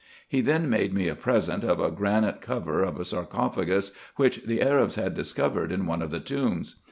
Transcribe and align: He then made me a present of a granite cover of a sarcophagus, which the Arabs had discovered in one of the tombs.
He 0.27 0.41
then 0.41 0.67
made 0.67 0.93
me 0.95 1.07
a 1.07 1.13
present 1.15 1.63
of 1.63 1.79
a 1.79 1.91
granite 1.91 2.41
cover 2.41 2.81
of 2.81 2.99
a 2.99 3.05
sarcophagus, 3.05 3.91
which 4.15 4.37
the 4.45 4.59
Arabs 4.59 4.95
had 4.95 5.13
discovered 5.13 5.71
in 5.71 5.85
one 5.85 6.01
of 6.01 6.09
the 6.09 6.19
tombs. 6.19 6.77